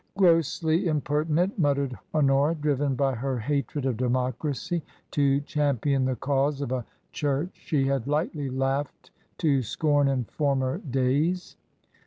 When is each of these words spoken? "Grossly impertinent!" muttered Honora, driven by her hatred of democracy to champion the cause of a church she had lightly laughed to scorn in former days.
"Grossly 0.17 0.87
impertinent!" 0.87 1.59
muttered 1.59 1.95
Honora, 2.11 2.55
driven 2.55 2.95
by 2.95 3.13
her 3.13 3.37
hatred 3.37 3.85
of 3.85 3.97
democracy 3.97 4.81
to 5.11 5.41
champion 5.41 6.05
the 6.05 6.15
cause 6.15 6.59
of 6.59 6.71
a 6.71 6.87
church 7.11 7.51
she 7.53 7.85
had 7.85 8.07
lightly 8.07 8.49
laughed 8.49 9.11
to 9.37 9.61
scorn 9.61 10.07
in 10.07 10.23
former 10.23 10.79
days. 10.79 11.55